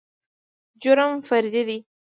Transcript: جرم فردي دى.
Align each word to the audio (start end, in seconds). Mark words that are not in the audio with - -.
جرم 0.81 1.11
فردي 1.27 1.63
دى. 1.69 1.77